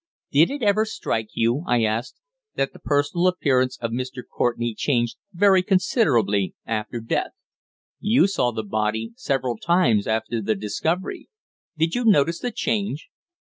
[0.31, 2.15] "Did it ever strike you," I asked,
[2.55, 4.23] "that the personal appearance of Mr.
[4.27, 7.33] Courtenay changed very considerably after death.
[7.99, 11.29] You saw the body several times after the discovery.
[11.77, 13.09] Did you notice the change?"